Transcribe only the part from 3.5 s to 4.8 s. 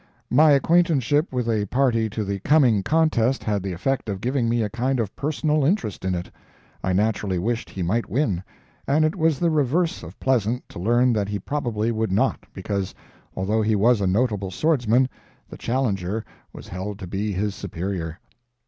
the effect of giving me a